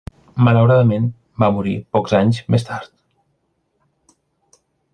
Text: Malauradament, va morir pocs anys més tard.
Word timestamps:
Malauradament, 0.45 1.03
va 1.43 1.49
morir 1.57 1.75
pocs 1.97 2.15
anys 2.21 2.39
més 2.55 2.65
tard. 2.71 2.93